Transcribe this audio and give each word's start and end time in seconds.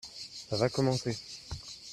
ça 0.49 0.57
va 0.57 0.67
commencer. 0.67 1.15